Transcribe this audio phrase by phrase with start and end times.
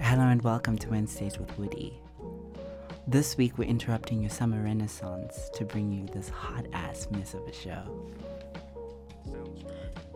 [0.00, 2.00] Hello and welcome to Wednesdays with Woody.
[3.08, 7.46] This week we're interrupting your summer renaissance to bring you this hot ass mess of
[7.46, 7.82] a show.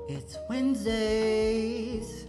[0.09, 2.27] It's Wednesdays.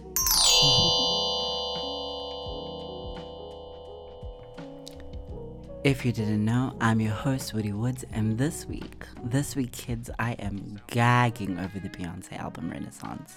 [5.84, 10.10] If you didn't know, I'm your host Woody Woods, and this week, this week, kids,
[10.18, 13.36] I am gagging over the Beyonce album Renaissance.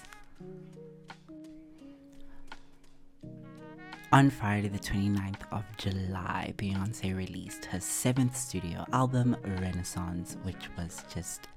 [4.12, 11.02] On Friday, the 29th of July, Beyonce released her seventh studio album, Renaissance, which was
[11.12, 11.48] just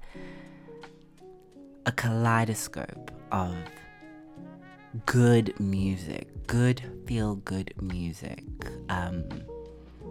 [1.86, 3.54] a kaleidoscope of
[5.06, 8.42] good music, good feel good music.
[8.88, 9.28] Um,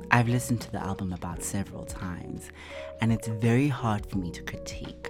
[0.10, 2.52] I've listened to the album about several times,
[3.02, 5.10] and it's very hard for me to critique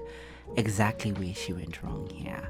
[0.57, 2.49] exactly where she went wrong here.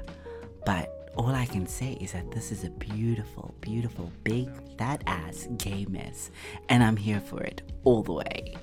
[0.64, 5.48] But all I can say is that this is a beautiful, beautiful, big, fat ass
[5.56, 6.30] gay mess,
[6.68, 8.56] and I'm here for it all the way.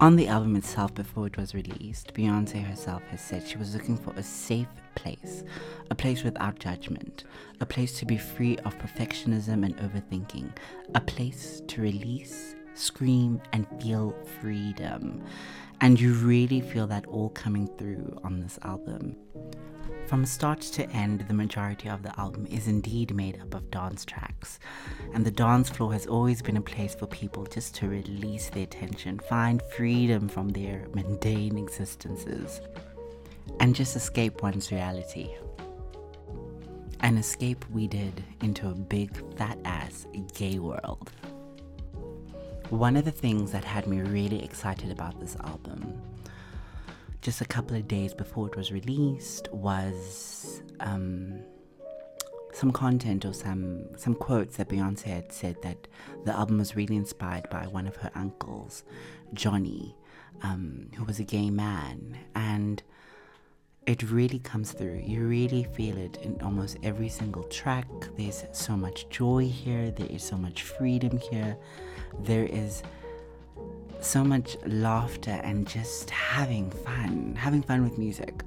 [0.00, 3.96] On the album itself, before it was released, Beyonce herself has said she was looking
[3.96, 5.44] for a safe place,
[5.90, 7.22] a place without judgment,
[7.60, 10.50] a place to be free of perfectionism and overthinking,
[10.96, 15.22] a place to release, scream, and feel freedom.
[15.80, 19.14] And you really feel that all coming through on this album.
[20.06, 24.04] From start to end, the majority of the album is indeed made up of dance
[24.04, 24.58] tracks,
[25.14, 28.66] and the dance floor has always been a place for people just to release their
[28.66, 32.60] tension, find freedom from their mundane existences,
[33.60, 35.30] and just escape one's reality.
[37.00, 41.10] An escape we did into a big fat ass gay world.
[42.68, 46.00] One of the things that had me really excited about this album
[47.22, 51.38] just a couple of days before it was released was um,
[52.52, 55.86] some content or some some quotes that Beyonce had said that
[56.24, 58.82] the album was really inspired by one of her uncles,
[59.32, 59.96] Johnny,
[60.42, 62.82] um, who was a gay man, and
[63.86, 65.02] it really comes through.
[65.04, 67.86] You really feel it in almost every single track.
[68.16, 69.90] There's so much joy here.
[69.92, 71.56] There is so much freedom here.
[72.20, 72.82] There is
[74.02, 78.42] so much laughter and just having fun, having fun with music.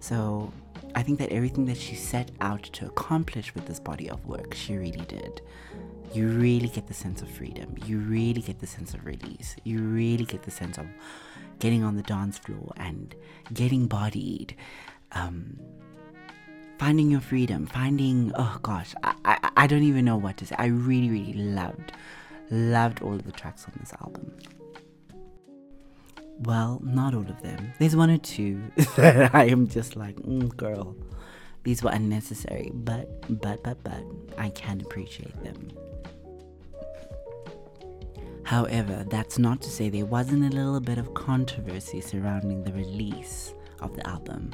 [0.00, 0.52] So
[0.94, 4.54] I think that everything that she set out to accomplish with this body of work,
[4.54, 5.40] she really did.
[6.14, 7.76] You really get the sense of freedom.
[7.84, 9.56] You really get the sense of release.
[9.64, 10.86] You really get the sense of
[11.58, 13.14] getting on the dance floor and
[13.52, 14.56] getting bodied.
[15.12, 15.58] Um,
[16.78, 20.54] finding your freedom, finding, oh gosh, I, I, I don't even know what to say.
[20.58, 21.92] I really, really loved,
[22.50, 24.32] loved all of the tracks on this album.
[26.40, 27.72] Well, not all of them.
[27.78, 28.62] There's one or two
[28.96, 30.96] that I am just like, mm, girl,
[31.64, 33.08] these were unnecessary, but,
[33.40, 34.02] but, but, but,
[34.38, 35.72] I can appreciate them.
[38.44, 43.52] However, that's not to say there wasn't a little bit of controversy surrounding the release
[43.80, 44.52] of the album.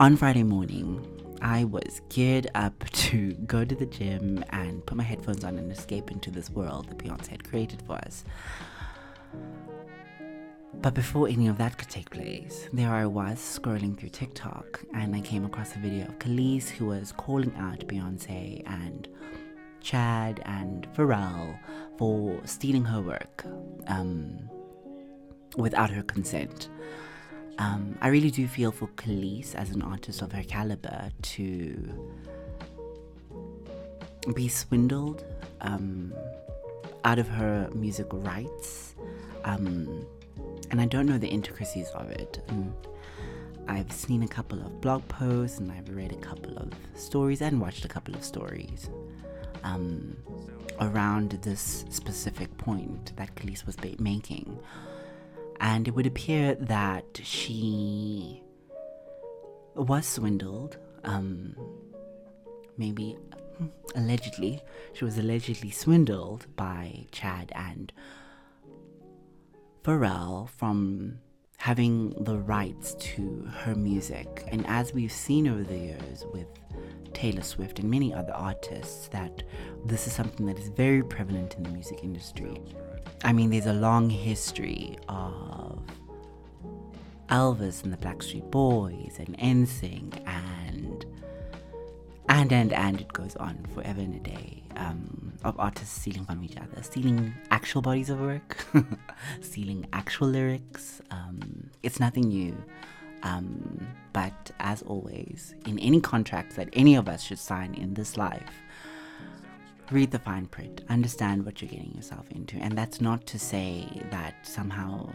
[0.00, 1.02] On Friday morning,
[1.40, 5.70] I was geared up to go to the gym and put my headphones on and
[5.70, 8.24] escape into this world that Beyonce had created for us.
[10.74, 15.14] But before any of that could take place, there I was scrolling through TikTok and
[15.14, 19.08] I came across a video of Kelis who was calling out Beyonce and
[19.80, 21.58] Chad and Pharrell
[21.96, 23.44] for stealing her work
[23.86, 24.38] um,
[25.56, 26.68] without her consent.
[27.58, 32.12] Um, I really do feel for Kelis as an artist of her caliber to
[34.34, 35.24] be swindled
[35.60, 36.14] um,
[37.04, 38.94] out of her musical rights.
[39.44, 40.06] Um,
[40.70, 42.42] and I don't know the intricacies of it.
[42.48, 42.72] And
[43.66, 47.60] I've seen a couple of blog posts and I've read a couple of stories and
[47.60, 48.90] watched a couple of stories
[49.64, 50.16] um,
[50.80, 54.58] around this specific point that Kelis was making.
[55.60, 58.42] And it would appear that she
[59.74, 61.56] was swindled, um,
[62.76, 63.16] maybe
[63.56, 64.62] hmm, allegedly,
[64.92, 67.92] she was allegedly swindled by Chad and
[69.82, 71.18] Pharrell from
[71.58, 74.44] having the rights to her music.
[74.48, 76.46] And as we've seen over the years with
[77.14, 79.42] Taylor Swift and many other artists, that
[79.84, 82.60] this is something that is very prevalent in the music industry.
[83.24, 85.82] I mean, there's a long history of
[87.28, 90.57] Elvis and the Backstreet Boys and NSYNC and
[92.28, 96.42] and and and it goes on forever and a day um, of artists stealing from
[96.44, 98.64] each other, stealing actual bodies of work,
[99.40, 101.00] stealing actual lyrics.
[101.10, 102.56] Um, it's nothing new.
[103.22, 108.16] Um, but as always, in any contracts that any of us should sign in this
[108.16, 108.62] life,
[109.90, 112.56] read the fine print, understand what you're getting yourself into.
[112.58, 115.10] And that's not to say that somehow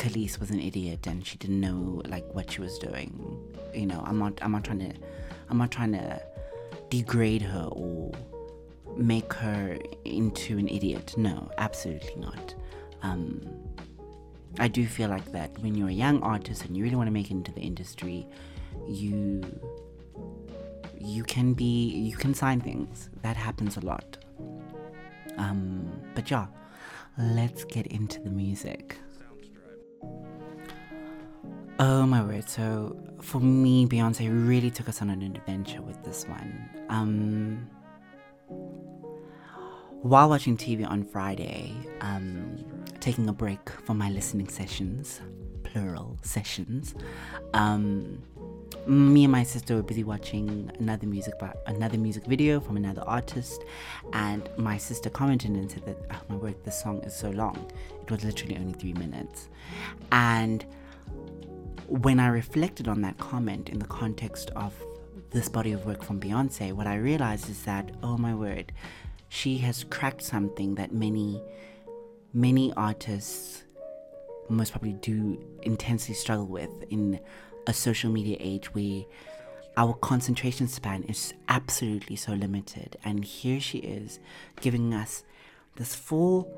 [0.00, 3.12] Kelis was an idiot and she didn't know like what she was doing.
[3.74, 4.92] You know, I'm not I'm not trying to
[5.50, 6.22] I'm not trying to
[6.88, 8.10] degrade her or
[8.96, 9.76] make her
[10.06, 11.14] into an idiot.
[11.18, 12.54] No, absolutely not.
[13.02, 13.42] Um,
[14.58, 17.12] I do feel like that when you're a young artist and you really want to
[17.12, 18.26] make it into the industry,
[18.88, 19.44] you
[20.98, 23.10] you can be you can sign things.
[23.20, 24.16] That happens a lot.
[25.36, 26.46] Um, but yeah,
[27.18, 28.96] let's get into the music.
[31.82, 32.46] Oh my word!
[32.46, 36.68] So for me, Beyonce really took us on an adventure with this one.
[36.90, 37.70] Um,
[40.02, 42.62] while watching TV on Friday, um,
[43.00, 45.22] taking a break from my listening sessions,
[45.62, 46.94] plural sessions,
[47.54, 48.22] um,
[48.86, 51.32] me and my sister were busy watching another music
[51.66, 53.64] another music video from another artist,
[54.12, 57.56] and my sister commented and said that, "Oh my word, this song is so long.
[58.02, 59.48] It was literally only three minutes,"
[60.12, 60.66] and
[61.90, 64.72] when I reflected on that comment in the context of
[65.30, 68.70] this body of work from Beyonce, what I realized is that, oh my word,
[69.28, 71.42] she has cracked something that many,
[72.32, 73.64] many artists
[74.48, 77.18] most probably do intensely struggle with in
[77.66, 79.02] a social media age where
[79.76, 82.96] our concentration span is absolutely so limited.
[83.04, 84.20] And here she is
[84.60, 85.24] giving us
[85.74, 86.48] this full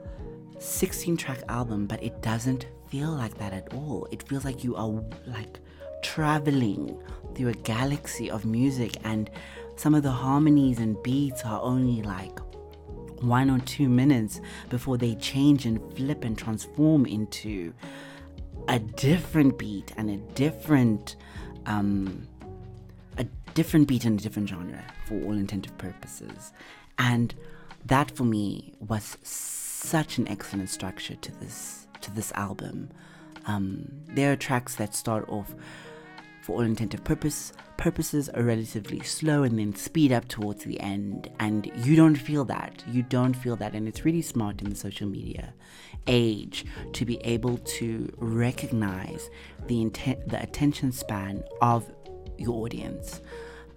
[0.58, 4.06] 16 track album, but it doesn't feel like that at all.
[4.10, 5.58] It feels like you are like
[6.02, 7.02] traveling
[7.34, 9.30] through a galaxy of music, and
[9.76, 12.38] some of the harmonies and beats are only like
[13.22, 17.72] one or two minutes before they change and flip and transform into
[18.68, 21.16] a different beat and a different
[21.64, 22.28] um,
[23.16, 23.24] a
[23.54, 26.52] different beat and a different genre for all intended purposes
[26.98, 27.34] and
[27.86, 32.90] that for me was such an excellent structure to this to this album.
[33.46, 35.54] Um, there are tracks that start off
[36.42, 37.52] for all intended purpose
[37.82, 42.44] purposes are relatively slow and then speed up towards the end and you don't feel
[42.44, 42.80] that.
[42.86, 45.52] You don't feel that and it's really smart in the social media
[46.06, 49.30] age to be able to recognize
[49.66, 51.90] the intent the attention span of
[52.38, 53.20] your audience.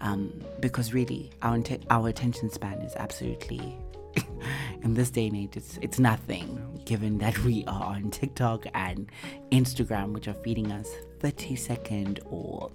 [0.01, 3.75] Um, because really our, int- our attention span is absolutely
[4.84, 9.10] in this day and age, it's it's nothing given that we are on TikTok and
[9.52, 10.90] Instagram, which are feeding us
[11.20, 12.70] 30 second or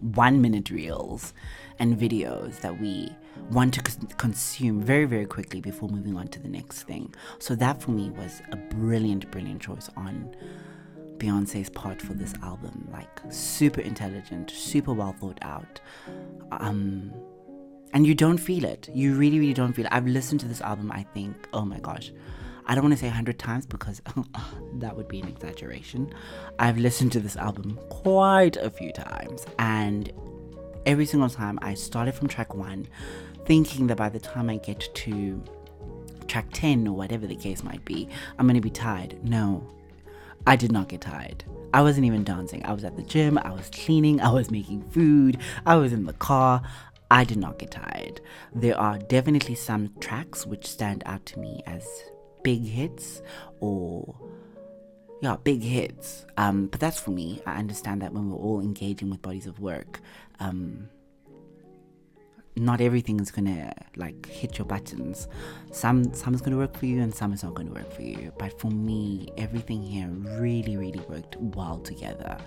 [0.00, 1.34] one minute reels
[1.78, 3.14] and videos that we
[3.50, 3.82] want to
[4.16, 7.14] consume very very quickly before moving on to the next thing.
[7.38, 10.34] So that for me was a brilliant brilliant choice on
[11.18, 12.88] beyonce's part for this album.
[12.90, 15.80] Like super intelligent super well thought out.
[16.52, 17.12] Um
[17.92, 18.88] and you don't feel it.
[18.92, 19.92] You really, really don't feel it.
[19.92, 22.12] I've listened to this album, I think, oh my gosh.
[22.66, 24.00] I don't want to say 100 times because
[24.74, 26.12] that would be an exaggeration.
[26.58, 30.12] I've listened to this album quite a few times, and
[30.86, 32.86] every single time I started from track one,
[33.44, 35.42] thinking that by the time I get to
[36.28, 38.08] track 10 or whatever the case might be,
[38.38, 39.18] I'm going to be tired.
[39.24, 39.66] No,
[40.46, 41.44] I did not get tired.
[41.72, 42.64] I wasn't even dancing.
[42.64, 46.04] I was at the gym, I was cleaning, I was making food, I was in
[46.04, 46.62] the car.
[47.10, 48.20] I did not get tired.
[48.54, 51.84] There are definitely some tracks which stand out to me as
[52.42, 53.20] big hits
[53.58, 54.14] or
[55.20, 56.24] yeah, big hits.
[56.36, 57.42] Um, but that's for me.
[57.46, 60.00] I understand that when we're all engaging with bodies of work,
[60.38, 60.88] um,
[62.56, 65.28] not everything is gonna like hit your buttons.
[65.72, 68.32] Some some is gonna work for you and some is not gonna work for you.
[68.38, 72.38] But for me, everything here really, really worked well together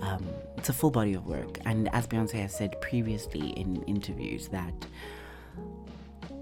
[0.00, 0.24] um,
[0.56, 1.58] it's a full body of work.
[1.64, 4.86] And as Beyonce has said previously in interviews, that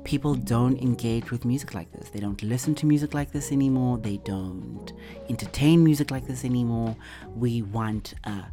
[0.05, 2.11] people don't engage with music like this.
[2.11, 3.99] They don't listen to music like this anymore.
[3.99, 4.93] They don't
[5.29, 6.97] entertain music like this anymore.
[7.35, 8.45] We want a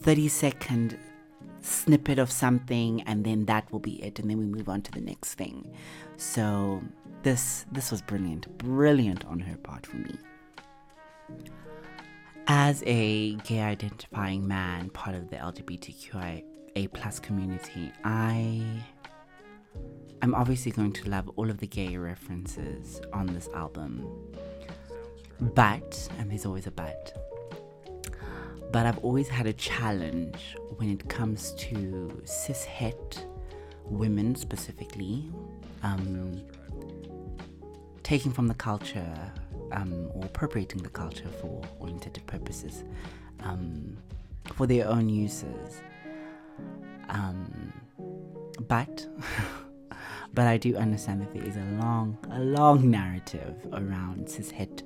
[0.00, 0.98] 30 second
[1.60, 4.92] snippet of something and then that will be it and then we move on to
[4.92, 5.72] the next thing.
[6.16, 6.82] So
[7.22, 8.58] this this was brilliant.
[8.58, 10.16] Brilliant on her part for me.
[12.48, 18.62] As a gay identifying man, part of the LGBTQIA plus community, I
[20.22, 24.08] I'm obviously going to love all of the gay references on this album.
[25.40, 27.16] But, and there's always a but,
[28.72, 33.26] but I've always had a challenge when it comes to cis het
[33.84, 35.30] women specifically,
[35.82, 36.40] um,
[38.02, 39.32] taking from the culture
[39.72, 42.84] um, or appropriating the culture for all intended purposes
[43.40, 43.96] um,
[44.54, 45.82] for their own uses.
[47.08, 47.72] Um,
[48.68, 49.06] but
[50.34, 54.82] but I do understand that there is a long a long narrative around cishet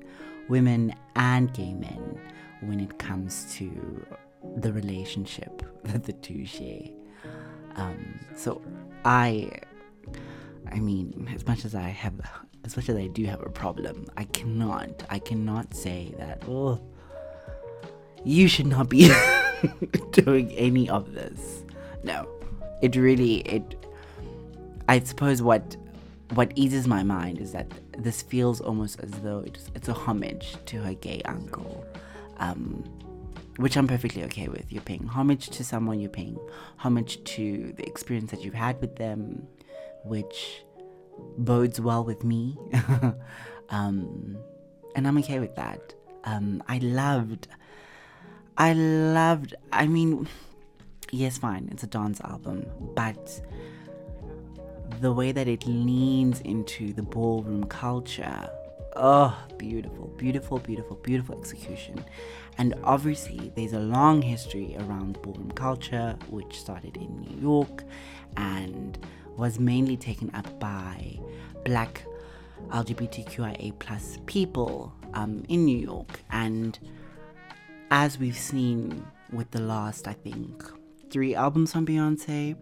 [0.49, 2.21] women and gay men
[2.63, 4.07] when it comes to
[4.57, 6.89] the relationship that the two share.
[7.77, 8.61] Um, so
[9.05, 9.51] I
[10.71, 12.15] I mean, as much as I have
[12.65, 16.81] as much as I do have a problem, I cannot I cannot say that oh
[18.25, 19.11] you should not be
[20.13, 21.65] doing any of this.
[22.05, 22.29] No.
[22.83, 23.77] It really it
[24.89, 25.77] I suppose what
[26.35, 27.67] what eases my mind is that
[27.99, 31.85] this feels almost as though it's, it's a homage to her gay uncle,
[32.39, 32.85] um,
[33.57, 34.73] which I'm perfectly okay with.
[34.73, 36.39] You're paying homage to someone, you're paying
[36.77, 39.47] homage to the experience that you've had with them,
[40.05, 40.63] which
[41.39, 42.59] bodes well with me.
[43.71, 44.37] um,
[44.95, 45.95] and I'm okay with that.
[46.25, 47.49] Um, I loved,
[48.57, 50.29] I loved, I mean,
[51.11, 53.41] yes, fine, it's a dance album, but
[55.01, 58.51] the way that it leans into the ballroom culture.
[58.97, 62.05] Oh, beautiful, beautiful, beautiful, beautiful execution.
[62.59, 67.85] And obviously, there's a long history around ballroom culture, which started in New York
[68.37, 68.99] and
[69.41, 71.19] was mainly taken up by
[71.65, 72.05] black
[72.69, 76.21] LGBTQIA plus people um, in New York.
[76.31, 76.79] And
[77.91, 80.63] as we've seen with the last, I think,
[81.11, 82.55] three albums from Beyonce,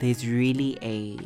[0.00, 1.18] there's really a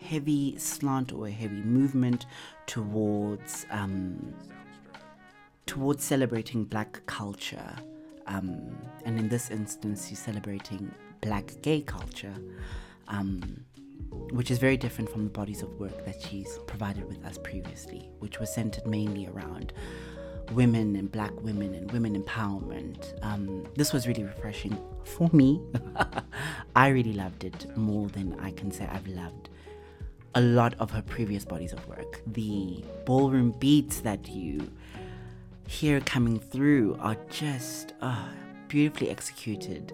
[0.00, 2.26] heavy slant or a heavy movement
[2.66, 4.32] towards um,
[5.66, 7.74] towards celebrating black culture.
[8.26, 12.34] Um, and in this instance, you're celebrating black gay culture,
[13.08, 13.64] um,
[14.30, 18.10] which is very different from the bodies of work that she's provided with us previously,
[18.18, 19.72] which was centered mainly around
[20.52, 23.14] women and black women and women empowerment.
[23.22, 25.60] Um, this was really refreshing for me.
[26.76, 29.50] I really loved it more than I can say I've loved
[30.34, 32.20] a lot of her previous bodies of work.
[32.26, 34.70] The ballroom beats that you
[35.68, 38.28] hear coming through are just uh,
[38.68, 39.92] beautifully executed,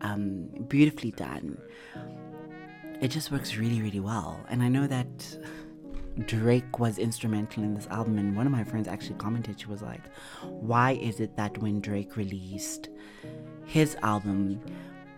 [0.00, 1.60] um, beautifully done.
[3.02, 4.40] It just works really, really well.
[4.48, 5.36] And I know that
[6.26, 9.82] Drake was instrumental in this album, and one of my friends actually commented, she was
[9.82, 10.02] like,
[10.42, 12.90] Why is it that when Drake released
[13.66, 14.60] his album,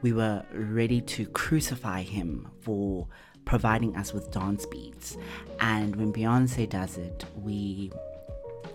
[0.01, 3.07] we were ready to crucify him for
[3.45, 5.19] providing us with dance beats.
[5.61, 7.93] And when Beyonce does it, we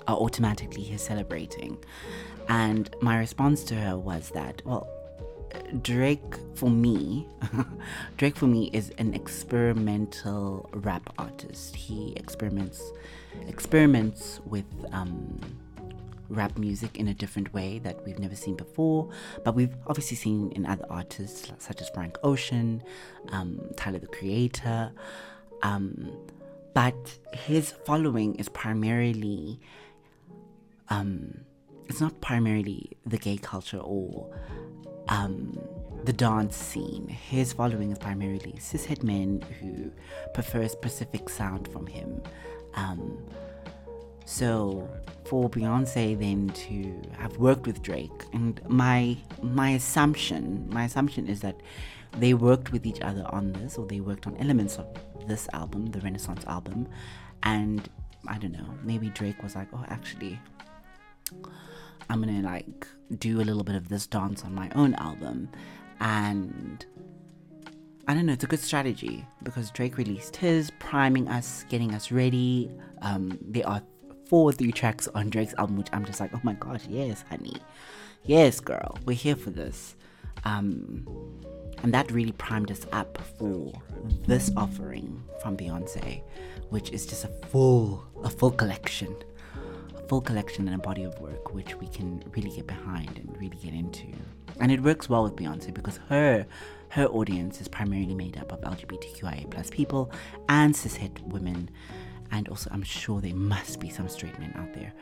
[0.08, 1.84] are automatically here celebrating.
[2.48, 4.88] And my response to her was that, well,
[5.82, 7.28] Drake for me,
[8.18, 11.76] Drake for me is an experimental rap artist.
[11.76, 12.92] He experiments
[13.48, 15.40] experiments with um,
[16.30, 19.10] rap music in a different way that we've never seen before,
[19.44, 22.84] but we've obviously seen in other artists such as Frank Ocean,
[23.30, 24.92] um, Tyler the Creator.
[25.64, 26.16] Um,
[26.74, 29.60] but his following is primarily,
[30.90, 31.42] um,
[31.90, 34.32] it's not primarily the gay culture or
[35.10, 35.60] um,
[36.06, 37.08] the dance scene.
[37.08, 39.92] His following is primarily cishet men who
[40.34, 42.22] prefer a specific sound from him.
[42.76, 43.18] Um,
[44.26, 44.88] so
[45.26, 51.42] for Beyonce then to have worked with Drake, and my my assumption, my assumption is
[51.42, 51.60] that
[52.20, 54.88] they worked with each other on this, or they worked on elements of
[55.28, 56.88] this album, the Renaissance album,
[57.42, 57.90] and
[58.28, 60.40] I don't know, maybe Drake was like, oh, actually,
[62.10, 62.88] I'm gonna like
[63.18, 65.50] do a little bit of this dance on my own album,
[66.00, 66.86] and
[68.08, 72.12] I don't know, it's a good strategy because Drake released his, priming us, getting us
[72.12, 72.72] ready.
[73.02, 73.84] Um, there are
[74.26, 77.58] four three tracks on Drake's album, which I'm just like, oh my gosh, yes, honey,
[78.24, 79.96] yes, girl, we're here for this.
[80.46, 81.08] Um,
[81.84, 83.72] and that really primed us up for
[84.28, 86.22] this offering from Beyonce,
[86.70, 89.16] which is just a full, a full collection,
[90.10, 93.58] full collection and a body of work which we can really get behind and really
[93.58, 94.08] get into.
[94.60, 96.46] And it works well with Beyonce because her
[96.90, 100.12] her audience is primarily made up of LGBTQIA plus people
[100.50, 101.70] and cishet women
[102.32, 104.94] and also I'm sure there must be some straight men out there,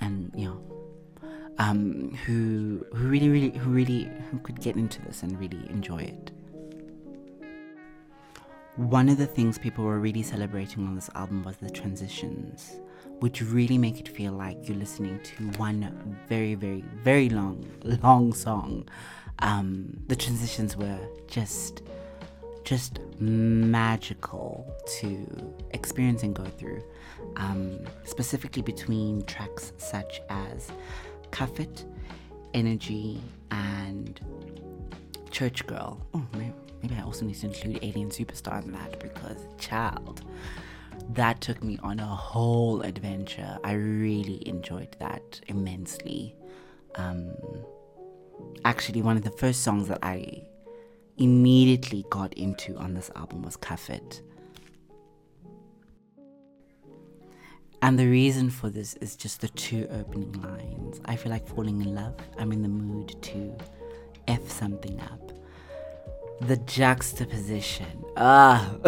[0.00, 5.22] and you know, um, who who really really who really who could get into this
[5.22, 6.30] and really enjoy it.
[8.76, 12.80] One of the things people were really celebrating on this album was the transitions,
[13.20, 17.64] which really make it feel like you're listening to one very, very, very long,
[18.02, 18.88] long song.
[19.40, 21.82] Um, the transitions were just
[22.64, 26.82] just magical to experience and go through,
[27.36, 30.72] um, specifically between tracks such as
[31.30, 31.84] Cuff It,
[32.54, 34.18] Energy, and
[35.30, 36.00] Church Girl.
[36.14, 40.22] Oh, maybe, maybe I also need to include Alien Superstar in that because, child,
[41.10, 43.58] that took me on a whole adventure.
[43.64, 46.34] I really enjoyed that immensely.
[46.96, 47.32] Um,
[48.64, 50.42] actually, one of the first songs that I
[51.18, 53.90] immediately got into on this album was Cuff.
[57.82, 61.02] And the reason for this is just the two opening lines.
[61.04, 62.14] I feel like falling in love.
[62.38, 63.54] I'm in the mood to
[64.26, 65.33] F something up.
[66.40, 68.04] The juxtaposition.
[68.16, 68.74] Ah.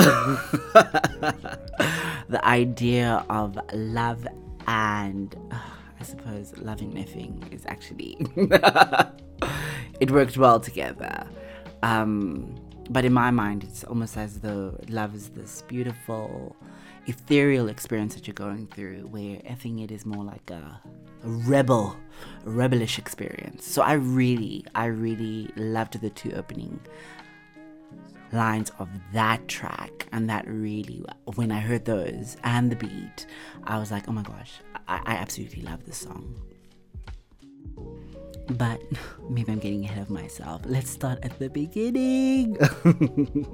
[2.29, 4.27] the idea of love
[4.67, 5.59] and uh,
[5.99, 8.17] I suppose loving effing is actually
[10.01, 11.27] it worked well together.
[11.83, 12.55] Um,
[12.91, 16.57] but in my mind, it's almost as though love is this beautiful,
[17.07, 20.81] ethereal experience that you're going through, where effing it is more like a,
[21.25, 21.97] a rebel,
[22.45, 22.51] a
[22.99, 23.67] experience.
[23.67, 26.81] So I really, I really loved the two opening
[28.33, 31.05] lines of that track, and that really,
[31.35, 33.27] when I heard those and the beat,
[33.65, 36.41] I was like, oh my gosh, I, I absolutely love this song.
[38.51, 38.81] But
[39.29, 40.63] maybe I'm getting ahead of myself.
[40.65, 42.57] Let's start at the beginning.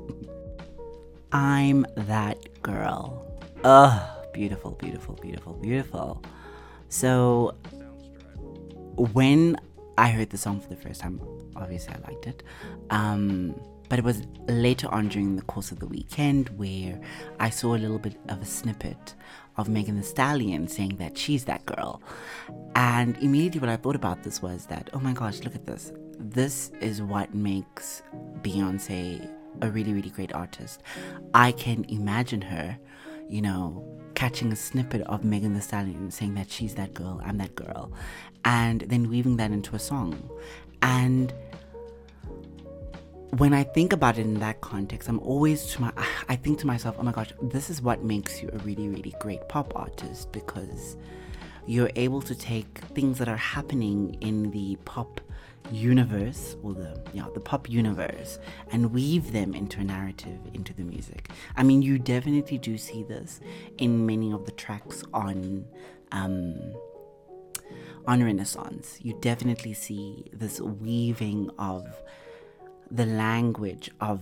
[1.33, 3.41] I'm that girl.
[3.65, 6.23] Ugh, beautiful, beautiful, beautiful, beautiful.
[6.89, 7.55] So,
[8.97, 9.57] when
[9.97, 11.21] I heard the song for the first time,
[11.57, 12.43] obviously I liked it.
[12.91, 13.55] Um,
[13.93, 16.99] but it was later on during the course of the weekend where
[17.39, 19.15] I saw a little bit of a snippet
[19.59, 22.01] of Megan Thee Stallion saying that she's that girl.
[22.75, 25.93] And immediately what I thought about this was that, oh my gosh, look at this.
[26.19, 28.03] This is what makes
[28.41, 29.29] Beyonce
[29.61, 30.83] a really, really great artist.
[31.35, 32.79] I can imagine her,
[33.29, 37.37] you know, catching a snippet of Megan Thee Stallion saying that she's that girl, I'm
[37.37, 37.93] that girl,
[38.47, 40.31] and then weaving that into a song.
[40.81, 41.35] And
[43.39, 45.93] when I think about it in that context, I'm always to my
[46.29, 49.15] I think to myself, oh my gosh, this is what makes you a really, really
[49.21, 50.97] great pop artist because
[51.67, 55.21] you're able to take things that are happening in the pop
[55.71, 58.39] universe or the yeah the pop universe
[58.73, 61.31] and weave them into a narrative into the music.
[61.57, 63.41] I mean you definitely do see this
[63.79, 65.65] in many of the tracks on
[66.11, 66.75] um
[68.07, 68.99] on renaissance.
[69.01, 71.87] You definitely see this weaving of
[72.93, 74.21] the language of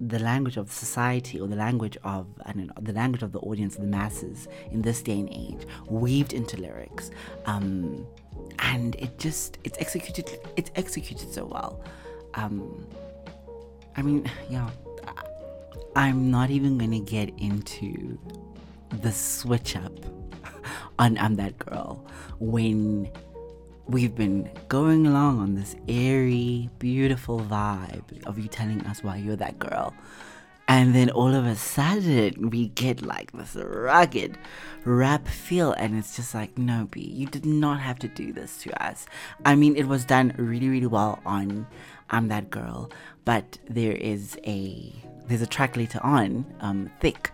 [0.00, 3.40] the language of society or the language of I don't know the language of the
[3.40, 7.10] audience, the masses in this day and age, weaved into lyrics,
[7.46, 8.06] um,
[8.60, 11.82] and it just it's executed it's executed so well.
[12.34, 12.86] Um,
[13.96, 14.70] I mean, yeah,
[15.96, 18.20] I'm not even gonna get into
[19.02, 19.92] the switch up
[21.00, 22.06] on "I'm That Girl"
[22.38, 23.10] when
[23.88, 29.36] we've been going along on this airy, beautiful vibe of you telling us why you're
[29.36, 29.94] that girl.
[30.68, 34.36] And then all of a sudden, we get like this rugged
[34.84, 38.58] rap feel, and it's just like, no, B, you did not have to do this
[38.64, 39.06] to us.
[39.46, 41.66] I mean, it was done really, really well on
[42.10, 42.90] I'm That Girl,
[43.24, 44.92] but there is a
[45.26, 47.30] there's a track later on, um, Thick,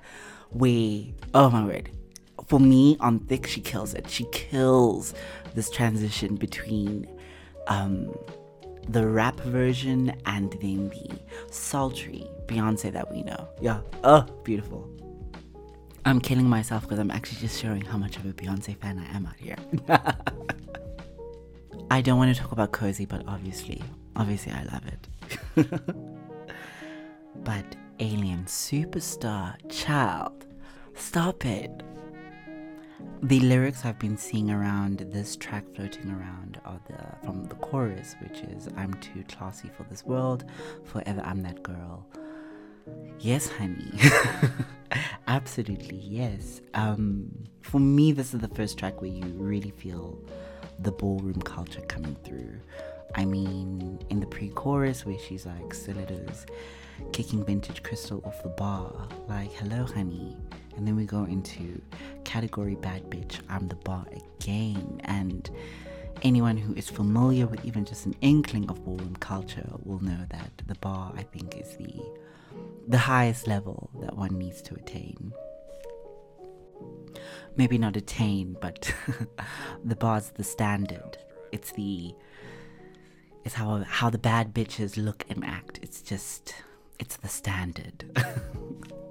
[0.50, 1.02] where
[1.34, 1.90] oh my word,
[2.46, 4.08] for me on Thick, she kills it.
[4.08, 5.14] She kills
[5.54, 7.06] this transition between
[7.68, 8.14] um,
[8.88, 11.10] the rap version and then the
[11.50, 13.48] sultry Beyonce that we know.
[13.60, 13.80] Yeah.
[14.02, 14.88] Oh, beautiful.
[16.04, 19.16] I'm killing myself because I'm actually just showing how much of a Beyonce fan I
[19.16, 19.56] am out here.
[21.90, 23.82] I don't want to talk about cozy, but obviously,
[24.16, 25.74] obviously, I love it.
[27.44, 27.64] but
[28.00, 30.44] Alien Superstar, child,
[30.94, 31.70] stop it
[33.22, 38.14] the lyrics I've been seeing around this track floating around are the from the chorus,
[38.20, 40.44] which is I'm too classy for this world,
[40.84, 42.06] forever I'm that girl.
[43.18, 43.92] Yes, honey.
[45.26, 46.60] Absolutely, yes.
[46.74, 47.30] Um,
[47.62, 50.18] for me, this is the first track where you really feel
[50.80, 52.60] the ballroom culture coming through.
[53.14, 56.44] I mean, in the pre chorus, where she's like, stilettos,
[57.12, 60.36] kicking vintage crystal off the bar, like, hello, honey
[60.76, 61.80] and then we go into
[62.24, 64.06] category bad bitch, I'm the bar
[64.40, 65.00] again.
[65.04, 65.48] And
[66.22, 70.50] anyone who is familiar with even just an inkling of ballroom culture will know that
[70.66, 72.02] the bar, I think, is the
[72.86, 75.32] the highest level that one needs to attain.
[77.56, 78.92] Maybe not attain, but
[79.84, 81.18] the bar's the standard.
[81.52, 82.14] It's the
[83.44, 85.78] it's how how the bad bitches look and act.
[85.82, 86.54] It's just
[86.98, 88.04] it's the standard.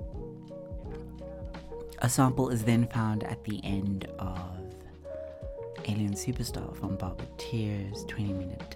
[2.03, 4.59] A sample is then found at the end of
[5.85, 8.75] Alien Superstar from Barbara Teer's 20 minute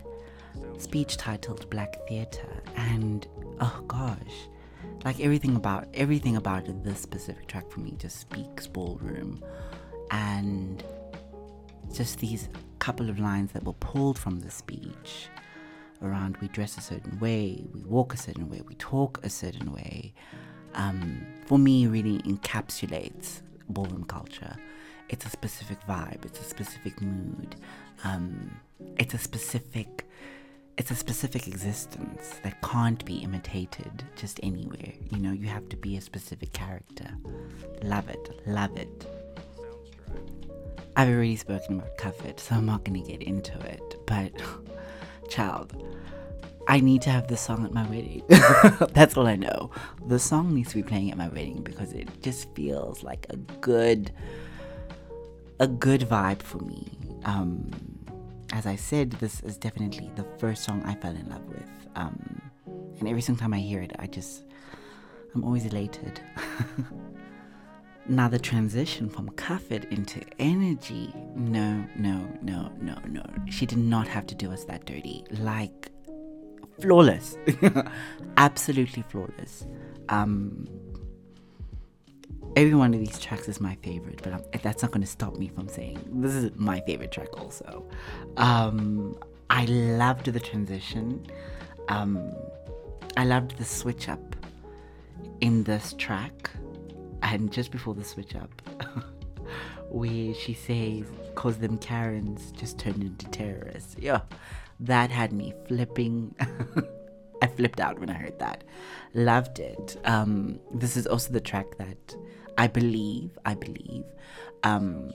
[0.77, 3.27] speech titled Black Theatre and
[3.59, 4.47] oh gosh
[5.03, 9.43] like everything about everything about this specific track for me just speaks ballroom.
[10.11, 10.83] And
[11.93, 15.27] just these couple of lines that were pulled from the speech
[16.01, 19.73] around we dress a certain way we walk a certain way we talk a certain
[19.73, 20.13] way
[20.75, 24.56] um, for me really encapsulates ballroom culture
[25.10, 27.56] it's a specific vibe it's a specific mood
[28.03, 28.51] um,
[28.97, 30.08] it's a specific
[30.77, 34.93] it's a specific existence that can't be imitated just anywhere.
[35.10, 37.10] You know, you have to be a specific character.
[37.82, 39.08] Love it, love it.
[40.95, 43.95] I've already spoken about Cuff so I'm not gonna get into it.
[44.06, 44.32] But,
[45.30, 45.84] child,
[46.67, 48.23] I need to have this song at my wedding.
[48.93, 49.71] That's all I know.
[50.08, 53.38] The song needs to be playing at my wedding because it just feels like a
[53.38, 54.12] good,
[55.60, 56.91] a good vibe for me.
[57.23, 57.71] Um,
[58.51, 61.69] as I said, this is definitely the first song I fell in love with.
[61.95, 62.41] Um,
[62.99, 64.43] and every single time I hear it, I just,
[65.34, 66.19] I'm always elated.
[68.10, 69.32] now, the transition from
[69.69, 73.23] It into energy, no, no, no, no, no.
[73.49, 75.23] She did not have to do us that dirty.
[75.39, 75.91] Like,
[76.81, 77.37] flawless.
[78.37, 79.65] Absolutely flawless.
[80.09, 80.65] Um,
[82.55, 85.37] every one of these tracks is my favorite, but I'm, that's not going to stop
[85.37, 87.87] me from saying this is my favorite track also.
[88.37, 89.15] Um,
[89.49, 91.25] I loved the transition.
[91.89, 92.33] Um,
[93.15, 94.35] I loved the switch up
[95.41, 96.49] in this track,
[97.23, 98.61] and just before the switch up,
[99.89, 104.21] where she says, "Cause them Karens just turned into terrorists." Yeah,
[104.79, 106.35] that had me flipping.
[107.41, 108.63] I flipped out when I heard that.
[109.13, 109.97] Loved it.
[110.05, 112.15] Um, this is also the track that
[112.57, 114.05] I believe, I believe,
[114.63, 115.11] um,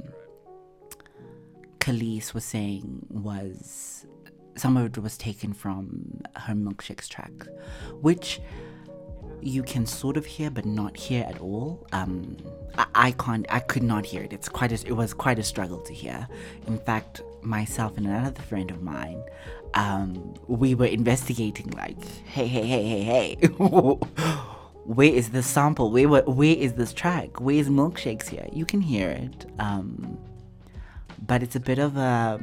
[1.80, 4.06] Kelis was saying was
[4.56, 7.32] some of it was taken from her milkshakes track,
[8.00, 8.40] which
[9.40, 11.84] you can sort of hear but not hear at all.
[11.92, 12.36] Um,
[12.78, 14.32] I, I, can't, I could not hear it.
[14.32, 16.28] It's quite a, it was quite a struggle to hear.
[16.68, 19.22] In fact, myself and another friend of mine,
[19.74, 23.46] um, we were investigating like, hey, hey, hey, hey, hey.
[24.84, 25.90] where is this sample?
[25.90, 27.40] Where, where is this track?
[27.40, 28.46] Where is milkshakes here?
[28.52, 30.18] You can hear it, um,
[31.26, 32.40] but it's a bit of a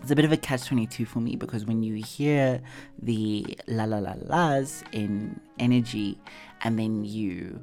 [0.00, 2.60] it's a bit of a catch twenty two for me because when you hear
[3.00, 6.18] the la la la las in energy,
[6.62, 7.60] and then you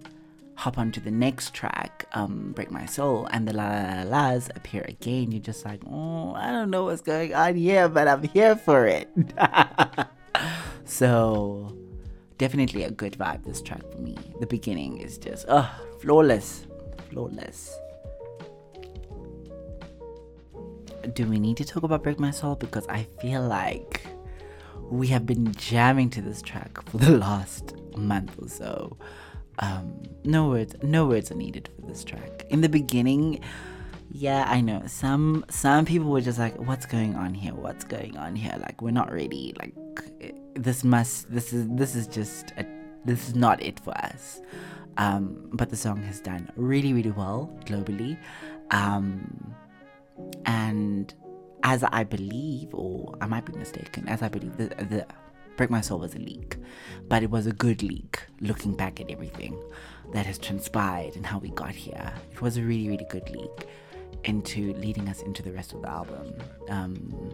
[0.55, 4.49] hop onto the next track, um, Break My Soul, and the la la la las
[4.55, 8.23] appear again, you're just like, oh, I don't know what's going on here, but I'm
[8.23, 9.09] here for it.
[10.85, 11.75] so
[12.37, 14.17] definitely a good vibe this track for me.
[14.39, 15.69] The beginning is just uh
[15.99, 16.65] flawless
[17.09, 17.77] flawless.
[21.13, 22.55] Do we need to talk about break my soul?
[22.55, 24.05] Because i feel like
[24.89, 28.97] we have been jamming to this track for the last month or so
[29.59, 32.45] um, no words no words are needed for this track.
[32.49, 33.41] In the beginning
[34.11, 34.81] yeah i know.
[34.87, 37.53] Some some people were just like what's going on here?
[37.53, 38.55] What's going on here?
[38.59, 39.53] Like we're not ready.
[39.59, 39.73] Like
[40.55, 42.65] this must this is this is just a,
[43.05, 44.41] this is not it for us.
[44.97, 48.17] Um, but the song has done really really well globally.
[48.71, 49.55] Um,
[50.45, 51.13] and
[51.63, 55.05] as i believe or i might be mistaken as i believe the, the
[55.59, 56.55] break my soul was a leak
[57.09, 59.61] but it was a good leak looking back at everything
[60.13, 63.67] that has transpired and how we got here it was a really really good leak
[64.23, 66.33] into leading us into the rest of the album
[66.69, 67.29] um,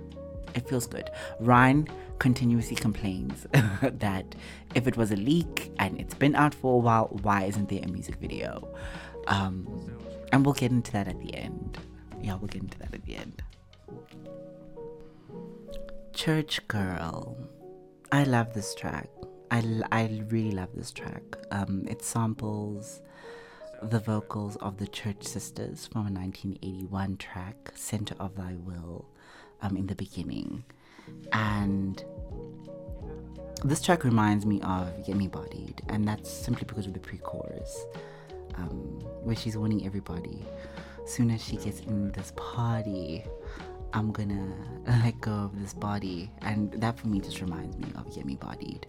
[0.55, 1.11] it feels good.
[1.39, 1.87] Ryan
[2.19, 3.45] continuously complains
[3.81, 4.35] that
[4.73, 7.81] if it was a leak and it's been out for a while, why isn't there
[7.83, 8.67] a music video?
[9.27, 9.67] Um,
[10.31, 11.77] and we'll get into that at the end.
[12.21, 13.43] Yeah, we'll get into that at the end.
[16.13, 17.37] Church Girl.
[18.11, 19.09] I love this track.
[19.51, 21.23] I, I really love this track.
[21.51, 23.01] Um, it samples
[23.81, 29.05] the vocals of the Clark Sisters from a 1981 track, Center of Thy Will
[29.61, 30.63] um, in the beginning.
[31.33, 32.03] And
[33.63, 37.17] this track reminds me of Get Me Bodied, and that's simply because of the pre
[37.17, 37.85] chorus,
[38.55, 40.45] um, where she's warning everybody
[41.05, 43.23] soon as she gets in this party,
[43.95, 44.53] I'm gonna
[44.87, 46.29] let go of this body.
[46.41, 48.85] And that for me just reminds me of Me Bodied.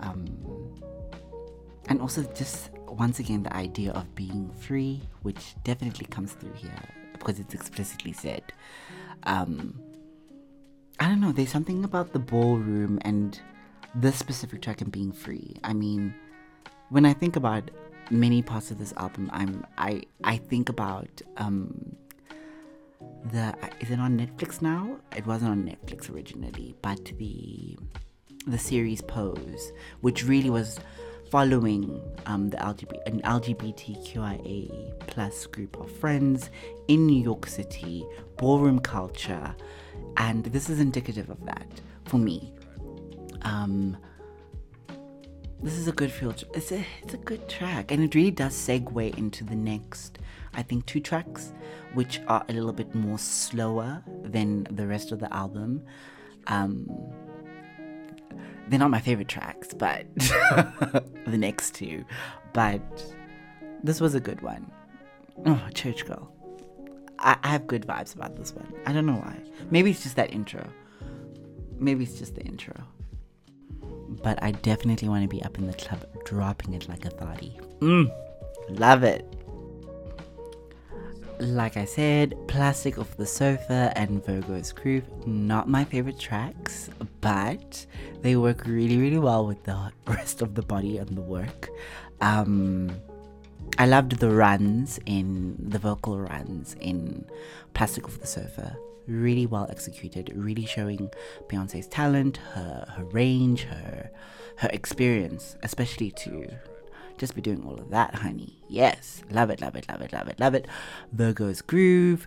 [0.00, 0.26] Um,
[1.88, 6.82] and also, just once again, the idea of being free, which definitely comes through here
[7.12, 8.42] because it's explicitly said.
[9.22, 9.80] Um,
[10.98, 13.40] I don't know, there's something about the ballroom and
[13.94, 15.56] this specific track and being free.
[15.64, 16.14] I mean,
[16.90, 17.70] when I think about
[18.10, 21.96] many parts of this album, I'm I I think about um
[23.30, 24.98] the is it on Netflix now?
[25.16, 27.76] It wasn't on Netflix originally, but the
[28.46, 30.80] the series Pose, which really was
[31.30, 36.50] following um, the LGBT, an LGBTQIA plus group of friends
[36.88, 38.04] in New York City,
[38.36, 39.54] ballroom culture,
[40.18, 42.52] and this is indicative of that for me.
[43.42, 43.96] Um,
[45.62, 46.34] this is a good feel.
[46.54, 50.18] It's a it's a good track, and it really does segue into the next.
[50.54, 51.52] I think two tracks,
[51.94, 55.82] which are a little bit more slower than the rest of the album.
[56.48, 56.88] Um,
[58.68, 62.04] they're not my favorite tracks, but the next two.
[62.52, 62.82] But
[63.82, 64.70] this was a good one.
[65.46, 66.30] Oh, Church Girl.
[67.18, 68.72] I, I have good vibes about this one.
[68.84, 69.38] I don't know why.
[69.70, 70.68] Maybe it's just that intro.
[71.78, 72.84] Maybe it's just the intro
[74.22, 77.58] but I definitely want to be up in the club dropping it like a thotty.
[77.80, 78.12] Mm,
[78.70, 79.26] love it.
[81.38, 86.88] Like I said, Plastic Off the Sofa and Virgo's Groove, not my favorite tracks,
[87.20, 87.84] but
[88.20, 91.68] they work really, really well with the rest of the body and the work.
[92.20, 92.90] Um,
[93.78, 97.24] I loved the runs in the vocal runs in
[97.74, 101.10] Plastic Off the Sofa really well executed, really showing
[101.48, 104.10] Beyonce's talent, her her range, her
[104.58, 106.48] her experience, especially to
[107.18, 108.58] just be doing all of that, honey.
[108.68, 110.66] Yes, love it, love it, love it, love it, love it.
[111.12, 112.26] Virgo's groove.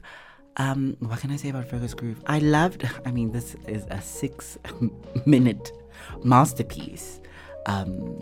[0.57, 2.23] Um, what can I say about Virgo's groove?
[2.27, 2.89] I loved.
[3.05, 5.71] I mean, this is a six-minute
[6.23, 7.19] masterpiece.
[7.65, 8.19] Um,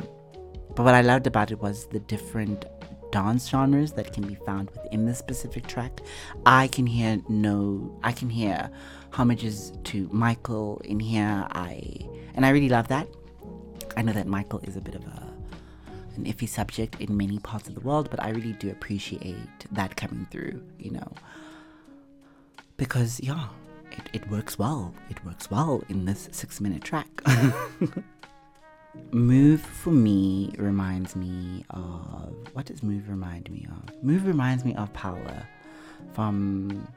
[0.75, 2.65] but what I loved about it was the different
[3.13, 6.01] dance genres that can be found within this specific track.
[6.47, 8.71] I can hear no, I can hear
[9.11, 11.45] homages to Michael in here.
[11.51, 13.07] I and I really love that.
[13.95, 15.31] I know that Michael is a bit of a
[16.15, 19.37] an iffy subject in many parts of the world, but I really do appreciate
[19.71, 20.63] that coming through.
[20.79, 21.11] You know,
[22.77, 23.47] because yeah,
[23.91, 24.91] it, it works well.
[25.11, 27.09] It works well in this six minute track.
[29.11, 34.03] Move for me reminds me of what does Move remind me of?
[34.03, 35.47] Move reminds me of Paula
[36.13, 36.87] from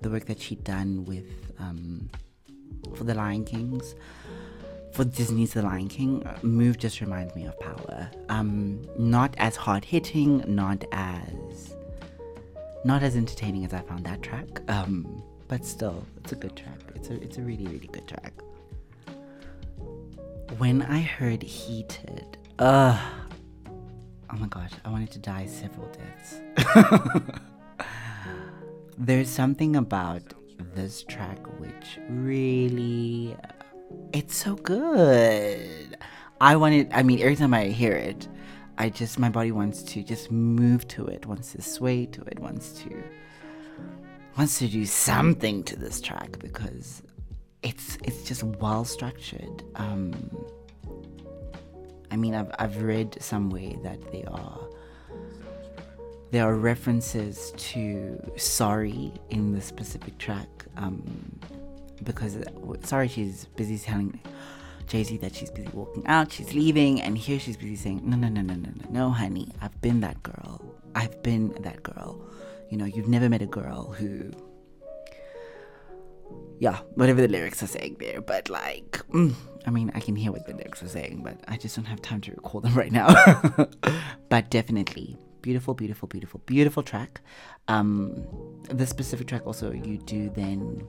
[0.00, 2.10] the work that she'd done with um,
[2.94, 3.94] for the Lion Kings.
[4.92, 8.10] For Disney's The Lion King, Move just reminds me of Paula.
[8.28, 11.74] Um, not as hard hitting, not as
[12.84, 14.60] not as entertaining as I found that track.
[14.68, 16.78] Um, but still, it's a good track.
[16.94, 18.32] It's a it's a really really good track
[20.58, 23.00] when I heard heated, uh,
[23.68, 26.40] oh my gosh, I wanted to die several deaths.
[28.98, 30.22] There's something about
[30.74, 33.36] this track which really,
[34.12, 35.96] it's so good.
[36.40, 38.28] I wanted, I mean, every time I hear it,
[38.78, 42.38] I just, my body wants to just move to it, wants to sway to it,
[42.38, 43.02] wants to,
[44.36, 47.02] wants to do something to this track because
[47.64, 49.64] it's it's just well structured.
[49.74, 50.14] Um,
[52.10, 54.60] I mean, I've I've read somewhere that they are
[56.30, 61.38] there are references to sorry in the specific track um,
[62.02, 62.38] because
[62.82, 64.20] sorry she's busy telling
[64.86, 68.28] Jay-Z that she's busy walking out, she's leaving, and here she's busy saying, No, no,
[68.28, 70.60] no, no, no, no, no, honey, I've been that girl.
[70.94, 72.20] I've been that girl.
[72.70, 74.30] You know, you've never met a girl who
[76.58, 78.20] yeah, whatever the lyrics are saying there.
[78.20, 79.34] But like, mm,
[79.66, 82.02] I mean, I can hear what the lyrics are saying, but I just don't have
[82.02, 83.08] time to recall them right now.
[84.28, 87.20] but definitely, beautiful, beautiful, beautiful, beautiful track.
[87.68, 88.26] Um,
[88.68, 90.86] the specific track also you do then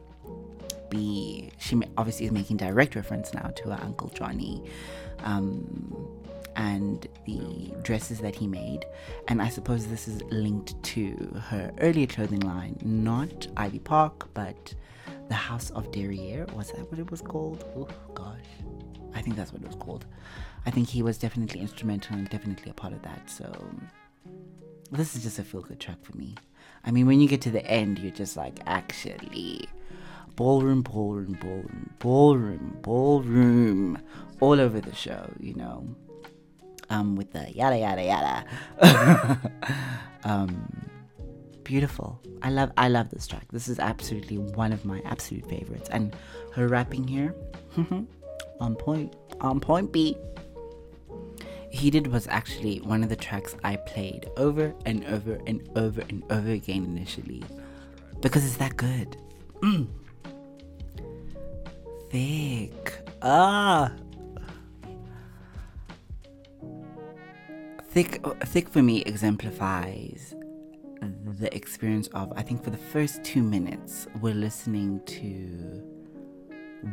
[0.89, 4.63] be she obviously is making direct reference now to her uncle Johnny.
[5.19, 6.21] Um,
[6.55, 8.85] and the dresses that he made.
[9.27, 14.73] And I suppose this is linked to her earlier clothing line, not Ivy Park, but
[15.27, 16.51] the House of Deréon.
[16.53, 17.65] Was that what it was called?
[17.75, 18.37] Oh gosh,
[19.13, 20.05] I think that's what it was called.
[20.65, 23.29] I think he was definitely instrumental and definitely a part of that.
[23.29, 23.51] So
[24.91, 26.35] this is just a feel good track for me.
[26.83, 29.67] I mean, when you get to the end, you're just like, actually,
[30.35, 33.97] ballroom, ballroom, ballroom, ballroom, ballroom,
[34.39, 35.87] all over the show, you know,
[36.89, 39.51] um, with the yada yada yada.
[40.23, 40.69] um,
[41.65, 42.21] beautiful.
[42.41, 43.45] I love I love this track.
[43.51, 45.89] This is absolutely one of my absolute favorites.
[45.91, 46.15] And
[46.53, 47.35] her rapping here,
[48.61, 50.17] on point, on point beat.
[51.69, 56.23] Heated was actually one of the tracks I played over and over and over and
[56.29, 57.43] over again initially
[58.21, 59.17] because it's that good.
[59.59, 59.87] Mm.
[62.09, 62.93] Thick.
[63.21, 63.91] Ah.
[67.89, 70.33] Thick, thick for me exemplifies
[71.01, 72.31] the experience of.
[72.35, 75.83] I think for the first two minutes, we're listening to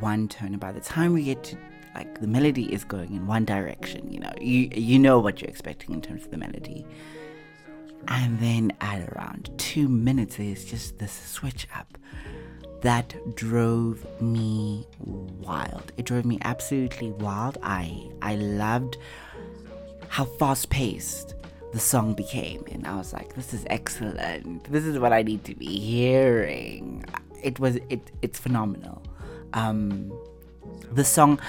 [0.00, 1.58] one tone, and by the time we get to
[1.94, 5.50] like the melody is going in one direction, you know, you you know what you're
[5.50, 6.86] expecting in terms of the melody.
[8.08, 11.98] And then at around two minutes, there's just this switch up
[12.80, 15.92] that drove me wild.
[15.96, 17.58] It drove me absolutely wild.
[17.62, 18.98] I I loved
[20.08, 21.34] how fast paced
[21.72, 24.64] the song became, and I was like, "This is excellent.
[24.70, 27.04] This is what I need to be hearing."
[27.42, 29.02] It was it it's phenomenal.
[29.54, 30.12] Um,
[30.92, 31.40] the song,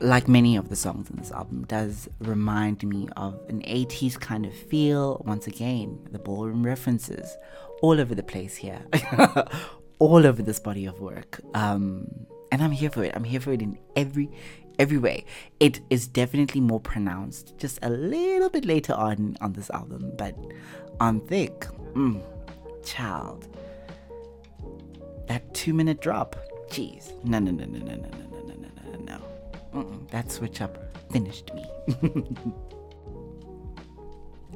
[0.00, 4.46] like many of the songs in this album, does remind me of an 80s kind
[4.46, 5.22] of feel.
[5.26, 7.36] Once again, the ballroom references
[7.82, 8.80] all over the place here,
[9.98, 11.40] all over this body of work.
[11.54, 13.12] Um, and I'm here for it.
[13.16, 14.30] I'm here for it in every
[14.82, 15.24] every way.
[15.60, 20.34] It is definitely more pronounced just a little bit later on on this album, but
[20.98, 22.20] on Thique, mm,
[22.84, 23.46] child.
[25.28, 26.34] That two minute drop,
[26.68, 29.18] jeez, no, no, no, no, no, no, no, no, no, no, no.
[29.72, 30.76] Mm-mm, that switch up
[31.12, 31.64] finished me.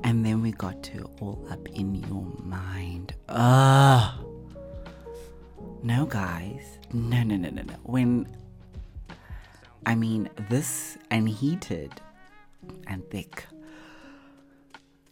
[0.03, 3.15] and then we got to all up in your mind.
[3.29, 4.19] Ah.
[5.85, 6.79] No, guys.
[6.93, 7.75] No, no, no, no, no.
[7.85, 8.27] When
[9.87, 11.93] I mean, this and heated
[12.89, 13.45] and Thique.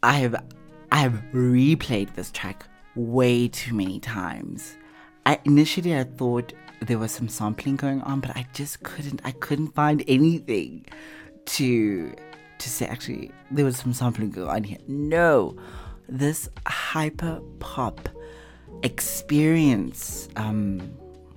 [0.03, 0.45] I have
[0.91, 4.77] I have replayed this track way too many times.
[5.25, 9.31] I initially I thought there was some sampling going on, but I just couldn't I
[9.31, 10.85] couldn't find anything
[11.47, 12.13] to
[12.59, 14.79] to say actually there was some sampling going on here.
[14.89, 15.57] No.
[16.09, 18.09] This hyper pop
[18.83, 20.81] experience um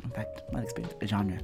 [0.03, 1.39] in fact not experience a genre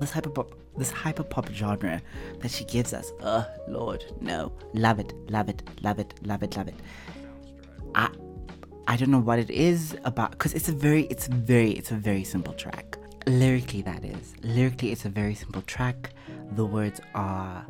[0.00, 2.00] this hyper pop this hyper pop genre
[2.40, 3.12] that she gives us.
[3.22, 4.52] Oh Lord, no.
[4.72, 6.74] Love it, love it, love it, love it, love it.
[7.94, 8.08] I
[8.86, 11.96] I don't know what it is about because it's a very it's very it's a
[11.96, 12.98] very simple track.
[13.26, 14.34] Lyrically that is.
[14.42, 16.10] Lyrically it's a very simple track.
[16.52, 17.66] The words are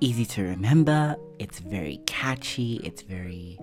[0.00, 3.58] easy to remember, it's very catchy, it's very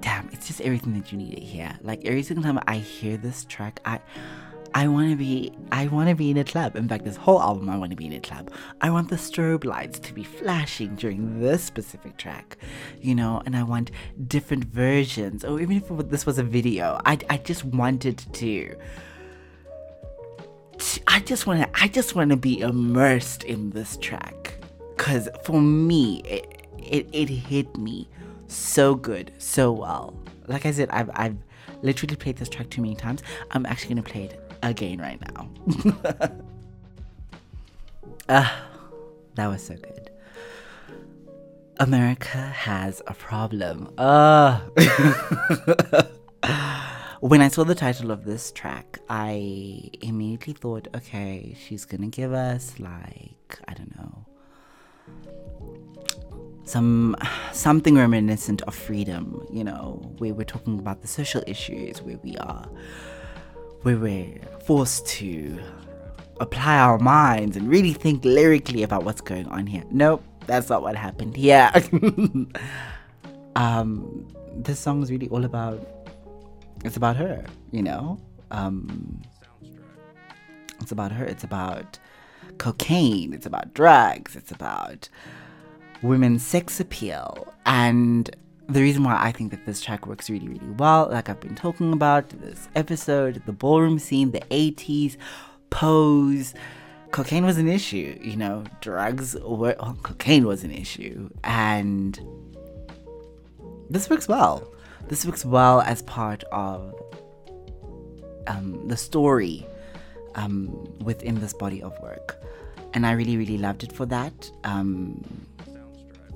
[0.00, 1.76] damn, it's just everything that you need to hear.
[1.82, 4.00] Like every single time I hear this track, I
[4.74, 6.74] I want to be I want to be in a club.
[6.74, 8.50] In fact, this whole album I want to be in a club.
[8.80, 12.58] I want the strobe lights to be flashing during this specific track,
[13.00, 13.92] you know, and I want
[14.26, 15.44] different versions.
[15.44, 18.76] Or even if this was a video, I I just wanted to
[21.06, 24.54] I just want to I just want to be immersed in this track
[24.96, 28.08] cuz for me it, it it hit me
[28.48, 30.14] so good, so well.
[30.48, 31.36] Like I said, I've I've
[31.82, 33.22] literally played this track too many times.
[33.52, 35.50] I'm actually going to play it again right now.
[38.26, 38.64] Ah,
[39.34, 40.08] that was so good.
[41.78, 43.92] America has a problem.
[43.98, 44.60] Uh.
[47.20, 52.32] when I saw the title of this track, I immediately thought, okay, she's gonna give
[52.32, 54.24] us like, I don't know,
[56.64, 57.14] some
[57.52, 62.38] something reminiscent of freedom, you know, where we're talking about the social issues where we
[62.38, 62.66] are
[63.84, 65.58] where we're forced to
[66.40, 69.84] apply our minds and really think lyrically about what's going on here.
[69.90, 71.70] Nope, that's not what happened here.
[73.56, 75.86] um, this song is really all about
[76.84, 78.18] it's about her, you know?
[78.50, 79.22] Um,
[80.80, 81.24] it's about her.
[81.24, 81.98] It's about
[82.58, 83.32] cocaine.
[83.32, 84.36] It's about drugs.
[84.36, 85.08] It's about
[86.02, 87.54] women's sex appeal.
[87.64, 88.34] And
[88.68, 91.54] the reason why I think that this track works really, really well, like I've been
[91.54, 95.16] talking about this episode, the ballroom scene, the 80s,
[95.70, 96.54] pose,
[97.10, 101.28] cocaine was an issue, you know, drugs were, well, cocaine was an issue.
[101.44, 102.18] And
[103.90, 104.72] this works well.
[105.08, 106.94] This works well as part of
[108.46, 109.66] um, the story
[110.34, 112.42] um, within this body of work.
[112.94, 114.50] And I really, really loved it for that.
[114.64, 115.22] Um,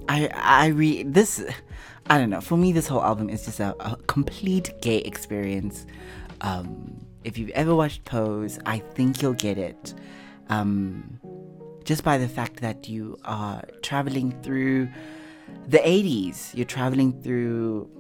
[0.09, 1.45] I, I re this
[2.11, 2.41] I don't know.
[2.41, 5.87] For me, this whole album is just a, a complete gay experience.
[6.41, 9.95] Um, if you've ever watched Pose, I think you'll get it.
[10.49, 11.21] Um,
[11.85, 14.89] just by the fact that you are traveling through
[15.67, 17.91] the 80s, you're traveling through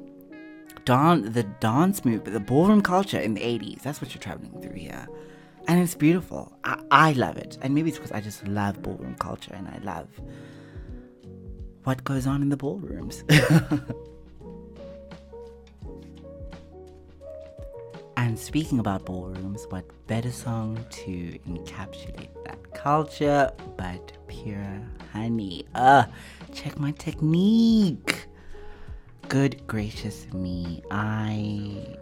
[0.86, 3.82] dan- the dance movement, the ballroom culture in the 80s.
[3.82, 5.06] That's what you're traveling through here.
[5.66, 6.56] And it's beautiful.
[6.64, 7.58] I, I love it.
[7.60, 10.08] And maybe it's because I just love ballroom culture and I love
[11.84, 13.24] what goes on in the ballrooms.
[18.16, 24.80] and speaking about ballrooms, what better song to encapsulate that culture but pure
[25.12, 25.64] honey.
[25.74, 26.04] Uh,
[26.52, 28.26] check my technique.
[29.28, 30.82] Good gracious me.
[30.90, 31.96] I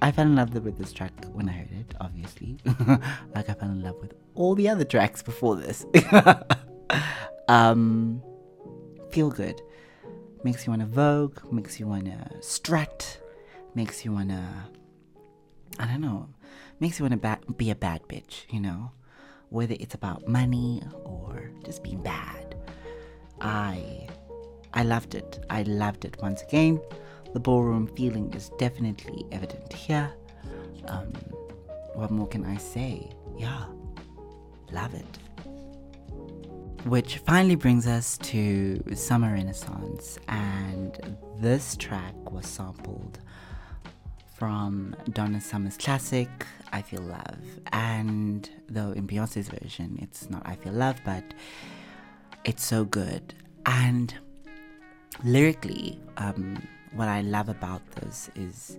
[0.00, 2.58] I fell in love with this track when I heard it, obviously.
[3.34, 5.86] like I fell in love with all the other tracks before this.
[7.48, 8.22] um,
[9.14, 9.62] feel good.
[10.42, 13.20] Makes you want to vogue, makes you want to strut,
[13.76, 14.44] makes you want to,
[15.78, 16.28] I don't know,
[16.80, 18.90] makes you want to ba- be a bad bitch, you know?
[19.50, 22.56] Whether it's about money or just being bad.
[23.40, 24.08] I
[24.72, 25.44] I loved it.
[25.48, 26.80] I loved it once again.
[27.32, 30.12] The ballroom feeling is definitely evident here.
[30.88, 31.12] Um,
[31.94, 33.12] what more can I say?
[33.38, 33.64] Yeah,
[34.72, 35.18] love it.
[36.84, 43.20] Which finally brings us to Summer Renaissance, and this track was sampled
[44.36, 46.28] from Donna Summer's classic,
[46.72, 47.38] I Feel Love.
[47.72, 51.24] And though in Beyonce's version it's not I Feel Love, but
[52.44, 53.32] it's so good.
[53.64, 54.14] And
[55.24, 58.78] lyrically, um, what I love about this is,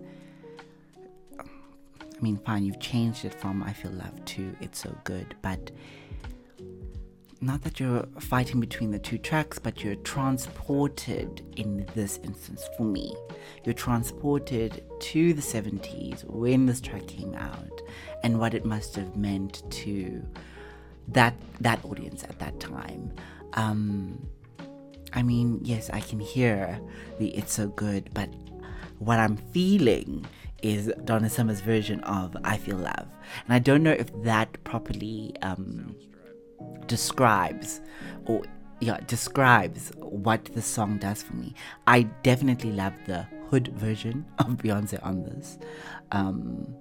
[1.40, 5.72] I mean, fine, you've changed it from I Feel Love to It's So Good, but
[7.46, 12.84] not that you're fighting between the two tracks, but you're transported in this instance for
[12.84, 13.16] me.
[13.64, 17.82] You're transported to the 70s when this track came out
[18.24, 20.26] and what it must have meant to
[21.10, 23.14] that that audience at that time.
[23.54, 24.28] Um,
[25.14, 26.80] I mean, yes, I can hear
[27.20, 28.30] the It's So Good, but
[29.00, 30.26] what I'm feeling
[30.64, 33.08] is Donna Summer's version of I Feel Love.
[33.46, 35.96] And I don't know if that properly um,
[36.96, 37.82] describes
[38.26, 38.42] or
[38.80, 41.54] yeah, describes what the song does for me.
[41.88, 45.58] I definitely love the hood version of Beyonce on this.
[46.14, 46.74] Um,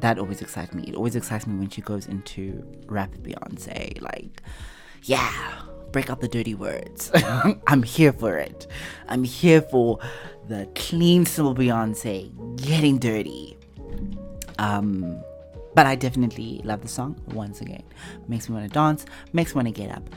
[0.00, 0.84] that always excites me.
[0.88, 4.00] It always excites me when she goes into rap Beyonce.
[4.00, 4.42] Like,
[5.02, 5.60] yeah,
[5.92, 7.10] break out the dirty words.
[7.66, 8.66] I'm here for it.
[9.06, 9.98] I'm here for
[10.48, 13.58] the clean, simple Beyonce getting dirty.
[14.58, 15.22] Um,
[15.74, 17.82] but I definitely love the song once again.
[18.28, 20.08] Makes me want to dance, makes me want to get up.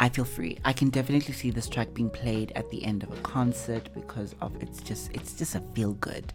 [0.00, 0.58] I feel free.
[0.64, 4.34] I can definitely see this track being played at the end of a concert because
[4.40, 6.32] of it's just it's just a feel good.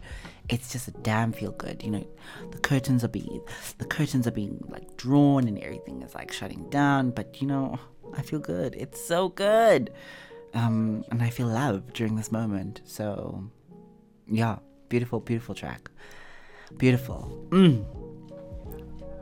[0.48, 1.82] It's just a damn feel good.
[1.82, 2.06] You know,
[2.50, 3.42] the curtains are being
[3.76, 7.78] the curtains are being like drawn and everything is like shutting down, but you know,
[8.16, 8.74] I feel good.
[8.74, 9.92] It's so good.
[10.54, 12.80] Um, and I feel love during this moment.
[12.84, 13.44] So,
[14.26, 15.90] yeah, beautiful, beautiful track.
[16.78, 17.46] Beautiful.
[17.50, 17.97] Mm.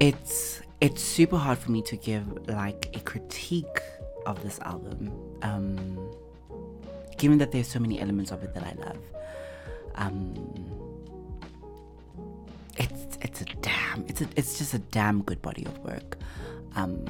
[0.01, 3.80] It's it's super hard for me to give like a critique
[4.26, 5.11] of this album.
[5.42, 6.11] Um,
[7.16, 8.99] given that there's so many elements of it that I love.
[9.94, 10.34] Um,
[12.76, 16.18] it's it's a damn it's a, it's just a damn good body of work.
[16.74, 17.05] Um,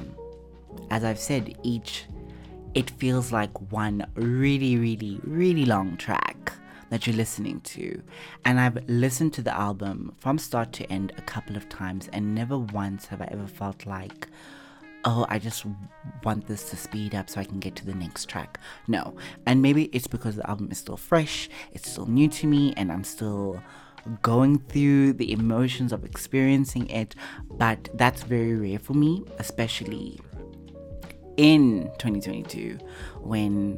[0.89, 2.05] as I've said, each
[2.73, 6.53] it feels like one really, really, really long track
[6.89, 8.01] that you're listening to.
[8.45, 12.35] And I've listened to the album from start to end a couple of times, and
[12.35, 14.27] never once have I ever felt like,
[15.05, 15.65] oh, I just
[16.23, 18.59] want this to speed up so I can get to the next track.
[18.87, 19.15] No.
[19.45, 22.91] And maybe it's because the album is still fresh, it's still new to me, and
[22.91, 23.61] I'm still
[24.21, 27.15] going through the emotions of experiencing it.
[27.49, 30.19] But that's very rare for me, especially
[31.37, 32.79] in 2022
[33.21, 33.77] when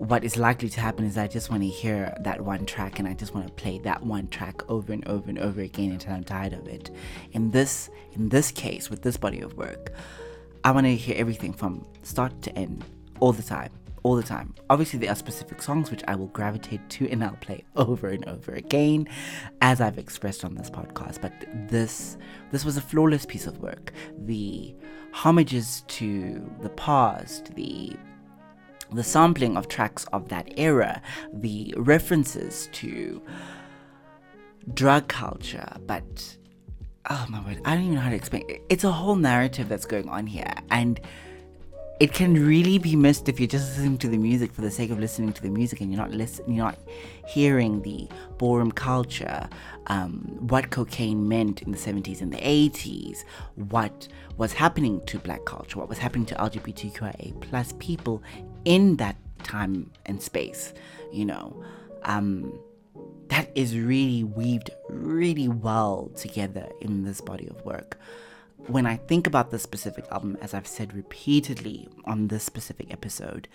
[0.00, 3.06] what is likely to happen is I just want to hear that one track and
[3.06, 6.14] I just want to play that one track over and over and over again until
[6.14, 6.90] I'm tired of it.
[7.32, 9.92] In this in this case with this body of work,
[10.64, 12.82] I want to hear everything from start to end
[13.20, 13.72] all the time.
[14.02, 14.54] All the time.
[14.70, 18.26] Obviously, there are specific songs which I will gravitate to and I'll play over and
[18.26, 19.06] over again,
[19.60, 21.20] as I've expressed on this podcast.
[21.20, 21.34] But
[21.68, 22.16] this
[22.52, 23.92] this was a flawless piece of work.
[24.16, 24.74] The
[25.12, 27.98] homages to the past, the
[28.92, 31.00] the sampling of tracks of that era,
[31.32, 33.22] the references to
[34.74, 36.36] drug culture, but
[37.08, 38.44] oh my word, I don't even know how to explain.
[38.48, 38.62] It.
[38.68, 41.00] It's a whole narrative that's going on here, and
[42.00, 44.90] it can really be missed if you're just listening to the music for the sake
[44.90, 46.78] of listening to the music and you're not listening, you're not
[47.28, 49.46] hearing the ballroom culture,
[49.88, 53.24] um, what cocaine meant in the 70s and the 80s,
[53.54, 58.22] what was happening to black culture, what was happening to LGBTQIA plus people
[58.64, 60.72] in that time and space,
[61.12, 61.62] you know.
[62.02, 62.58] Um,
[63.28, 67.98] that is really weaved really well together in this body of work
[68.66, 73.48] when I think about this specific album, as I've said repeatedly on this specific episode,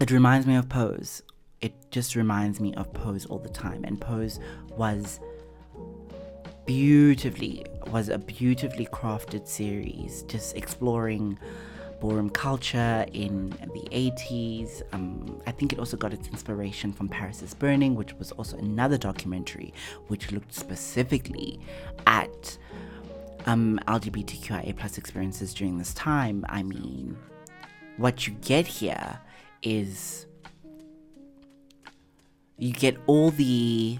[0.00, 1.22] it reminds me of Pose.
[1.60, 3.84] It just reminds me of Pose all the time.
[3.84, 4.38] And Pose
[4.76, 5.20] was
[6.66, 11.38] beautifully was a beautifully crafted series, just exploring
[12.00, 14.82] ballroom culture in the 80s.
[14.92, 18.56] Um, I think it also got its inspiration from Paris is Burning, which was also
[18.58, 19.72] another documentary
[20.08, 21.60] which looked specifically
[22.06, 22.58] at
[23.46, 26.44] um, LGBTQIA plus experiences during this time.
[26.48, 27.16] I mean,
[27.96, 29.20] what you get here
[29.62, 30.26] is
[32.58, 33.98] you get all the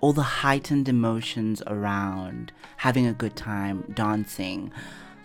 [0.00, 4.72] all the heightened emotions around having a good time, dancing,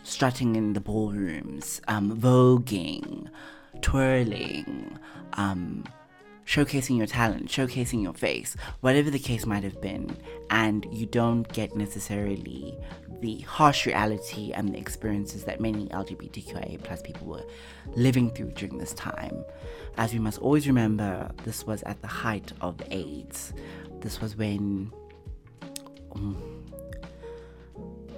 [0.06, 3.28] strutting in the ballrooms, um, voguing,
[3.82, 4.98] twirling,
[5.34, 5.84] um,
[6.46, 10.16] showcasing your talent, showcasing your face, whatever the case might have been,
[10.52, 12.78] and you don't get necessarily
[13.22, 17.46] the harsh reality and the experiences that many LGBTQIA plus people were
[17.96, 19.44] living through during this time.
[19.98, 23.54] As we must always remember, this was at the height of AIDS.
[24.02, 24.92] This was when
[26.14, 26.64] um,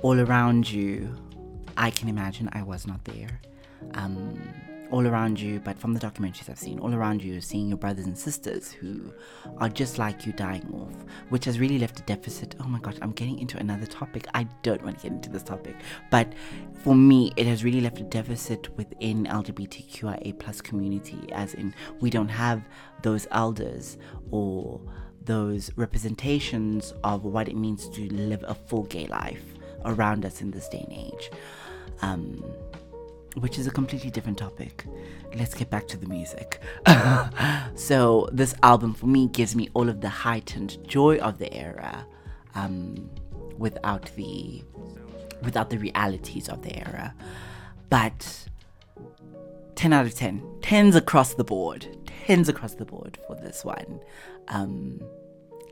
[0.02, 1.16] all around you
[1.78, 3.40] I can imagine I was not there.
[3.94, 4.42] Um,
[4.90, 8.06] all around you, but from the documentaries I've seen, all around you, seeing your brothers
[8.06, 9.12] and sisters who
[9.58, 12.56] are just like you dying off, which has really left a deficit.
[12.60, 14.28] Oh my gosh, I'm getting into another topic.
[14.34, 15.76] I don't want to get into this topic,
[16.10, 16.34] but
[16.84, 22.10] for me, it has really left a deficit within LGBTQIA plus community, as in we
[22.10, 22.68] don't have
[23.04, 23.98] those elders
[24.32, 24.80] or
[25.24, 29.44] those representations of what it means to live a full gay life
[29.86, 31.30] around us in this day and age
[32.02, 32.44] um,
[33.36, 34.86] which is a completely different topic.
[35.36, 36.62] Let's get back to the music.
[37.76, 42.06] so, this album for me gives me all of the heightened joy of the era
[42.56, 43.10] um,
[43.58, 44.64] without the
[45.44, 47.14] without the realities of the era.
[47.90, 48.48] But
[49.76, 50.42] 10 out of 10.
[50.62, 51.88] 10s across the board.
[52.28, 54.00] 10s across the board for this one.
[54.48, 55.00] Um,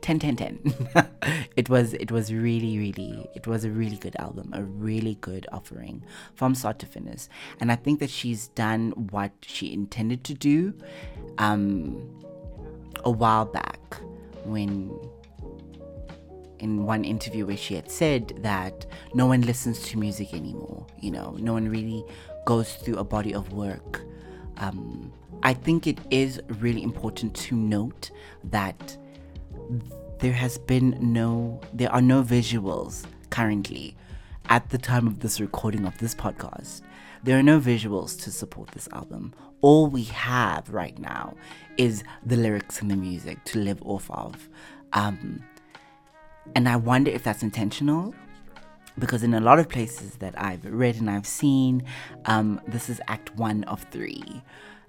[0.02, 0.74] 10 10 10
[1.56, 5.46] it was it was really really it was a really good album a really good
[5.52, 6.02] offering
[6.34, 7.28] from start to finish.
[7.60, 10.74] And i think that she's done what she intended to do
[11.38, 12.08] um
[13.04, 14.00] a while back
[14.44, 14.90] when
[16.58, 21.10] in one interview where she had said that no one listens to music anymore you
[21.10, 22.04] know no one really
[22.46, 24.02] goes through a body of work.
[24.58, 28.10] Um, i think it is really important to note
[28.44, 28.96] that
[30.18, 33.96] there has been no, there are no visuals currently
[34.48, 36.82] at the time of this recording of this podcast.
[37.22, 39.34] There are no visuals to support this album.
[39.60, 41.34] All we have right now
[41.76, 44.48] is the lyrics and the music to live off of.
[44.92, 45.42] Um,
[46.54, 48.14] and I wonder if that's intentional
[48.98, 51.82] because in a lot of places that I've read and I've seen,
[52.26, 54.42] um, this is act one of three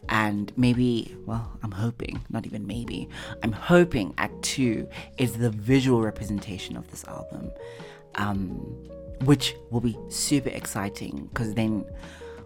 [0.09, 3.07] and maybe well i'm hoping not even maybe
[3.43, 4.87] i'm hoping act two
[5.17, 7.51] is the visual representation of this album
[8.15, 8.47] um,
[9.23, 11.85] which will be super exciting because then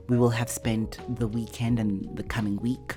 [0.08, 2.96] we will have spent the weekend and the coming week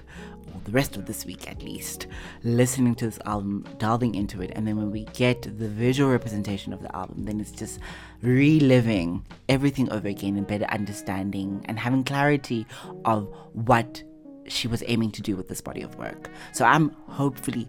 [0.52, 2.06] or the rest of this week at least
[2.42, 4.50] listening to this album delving into it.
[4.54, 7.78] And then when we get the visual representation of the album then it's just
[8.22, 12.66] reliving everything over again and better understanding and having clarity
[13.04, 14.02] of what
[14.48, 16.30] she was aiming to do with this body of work.
[16.52, 17.68] So I'm hopefully,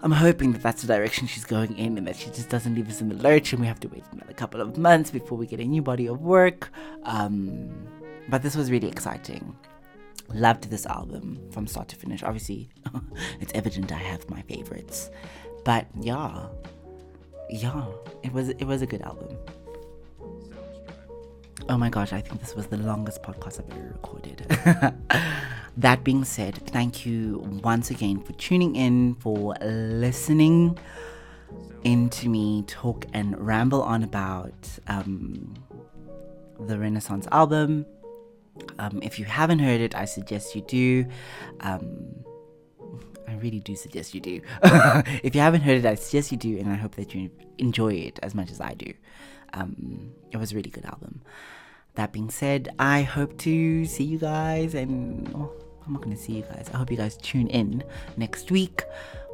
[0.00, 2.88] I'm hoping that that's the direction she's going in and that she just doesn't leave
[2.88, 5.46] us in the lurch and we have to wait another couple of months before we
[5.46, 6.70] get a new body of work.
[7.04, 7.70] Um,
[8.28, 9.56] but this was really exciting.
[10.32, 12.22] Loved this album from start to finish.
[12.22, 12.68] Obviously,
[13.40, 15.10] it's evident I have my favorites,
[15.64, 16.48] but yeah,
[17.48, 17.86] yeah,
[18.24, 19.36] it was it was a good album.
[21.68, 24.46] Oh my gosh, I think this was the longest podcast I've ever recorded.
[25.76, 30.78] that being said, thank you once again for tuning in, for listening
[31.82, 34.54] into me talk and ramble on about
[34.86, 35.54] um,
[36.60, 37.84] the Renaissance album.
[38.78, 41.06] Um, if you haven't heard it, I suggest you do.
[41.60, 42.14] Um,
[43.26, 44.40] I really do suggest you do.
[45.24, 47.94] if you haven't heard it, I suggest you do, and I hope that you enjoy
[47.94, 48.92] it as much as I do.
[49.52, 51.22] Um, it was a really good album
[51.96, 55.50] that being said, I hope to see you guys and oh,
[55.84, 56.70] I'm not going to see you guys.
[56.72, 57.82] I hope you guys tune in
[58.16, 58.82] next week.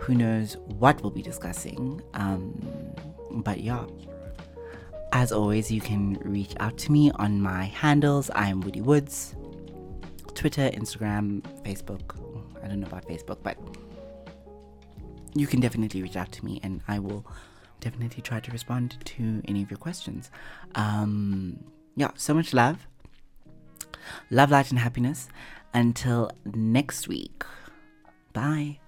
[0.01, 2.03] Who knows what we'll be discussing.
[2.15, 2.95] Um,
[3.31, 3.85] but yeah.
[5.13, 8.31] As always, you can reach out to me on my handles.
[8.35, 9.35] I'm Woody Woods.
[10.35, 12.17] Twitter, Instagram, Facebook.
[12.63, 13.59] I don't know about Facebook, but
[15.35, 17.27] you can definitely reach out to me and I will
[17.81, 20.31] definitely try to respond to any of your questions.
[20.75, 21.63] Um,
[21.97, 22.87] yeah, so much love.
[24.31, 25.29] Love, light, and happiness.
[25.75, 27.45] Until next week.
[28.33, 28.79] Bye.